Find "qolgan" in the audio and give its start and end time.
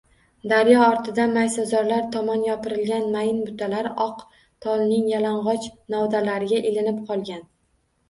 7.09-7.51